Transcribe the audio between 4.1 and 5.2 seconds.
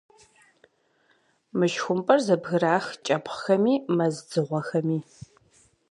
дзыгъуэхэми.